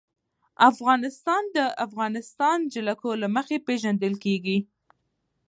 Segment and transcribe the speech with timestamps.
[0.69, 4.57] افغانستان د د افغانستان جلکو له مخې پېژندل کېږي.